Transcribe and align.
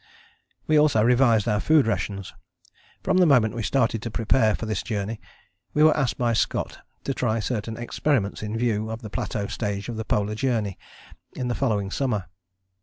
We 0.65 0.79
also 0.79 1.03
revised 1.03 1.47
our 1.47 1.59
food 1.59 1.85
rations. 1.85 2.33
From 3.03 3.17
the 3.19 3.27
moment 3.27 3.53
we 3.53 3.61
started 3.61 4.01
to 4.01 4.09
prepare 4.09 4.55
for 4.55 4.65
this 4.65 4.81
journey 4.81 5.21
we 5.75 5.83
were 5.83 5.95
asked 5.95 6.17
by 6.17 6.33
Scott 6.33 6.79
to 7.03 7.13
try 7.13 7.39
certain 7.39 7.77
experiments 7.77 8.41
in 8.41 8.57
view 8.57 8.89
of 8.89 9.03
the 9.03 9.11
Plateau 9.11 9.45
stage 9.45 9.89
of 9.89 9.97
the 9.97 10.03
Polar 10.05 10.33
Journey 10.33 10.79
the 11.35 11.53
following 11.53 11.91
summer. 11.91 12.25